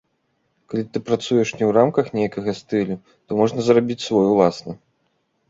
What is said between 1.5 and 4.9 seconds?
не ў рамках нейкага стылю, то можна зрабіць свой уласны.